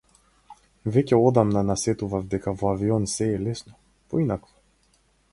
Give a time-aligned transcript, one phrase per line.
[0.93, 3.77] Веќе одамна насетував дека во авион сѐ е лесно,
[4.15, 4.57] поинакво.